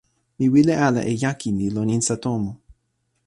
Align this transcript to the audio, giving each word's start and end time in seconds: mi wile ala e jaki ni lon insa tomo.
mi 0.37 0.45
wile 0.53 0.73
ala 0.87 1.01
e 1.05 1.13
jaki 1.21 1.49
ni 1.51 1.65
lon 1.75 1.89
insa 1.97 2.15
tomo. 2.23 2.51